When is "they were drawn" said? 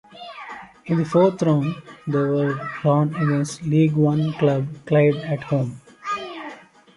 2.07-3.13